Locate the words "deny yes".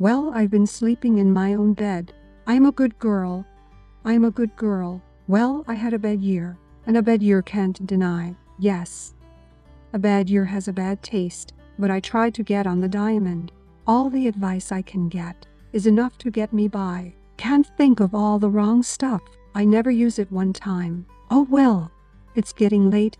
7.86-9.14